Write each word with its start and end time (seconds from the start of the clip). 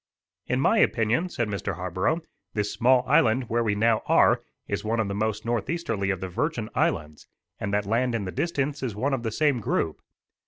"In 0.47 0.59
my 0.59 0.79
opinion," 0.79 1.29
said 1.29 1.47
Mr. 1.47 1.75
Harborough, 1.75 2.21
"this 2.55 2.73
small 2.73 3.03
island 3.05 3.49
where 3.51 3.63
we 3.63 3.75
now 3.75 4.01
are 4.07 4.41
is 4.67 4.83
one 4.83 4.99
of 4.99 5.07
the 5.07 5.13
most 5.13 5.45
northeasterly 5.45 6.09
of 6.09 6.21
the 6.21 6.27
Virgin 6.27 6.69
Islands, 6.73 7.27
and 7.59 7.71
that 7.71 7.85
land 7.85 8.15
in 8.15 8.25
the 8.25 8.31
distance 8.31 8.81
is 8.81 8.95
one 8.95 9.13
of 9.13 9.21
the 9.21 9.31
same 9.31 9.59
group." 9.59 10.01